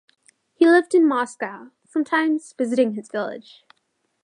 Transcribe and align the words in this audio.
He 0.55 0.65
lived 0.67 0.95
in 0.95 1.07
Moscow, 1.07 1.69
sometimes 1.85 2.55
visiting 2.57 2.95
his 2.95 3.07
village. 3.07 3.63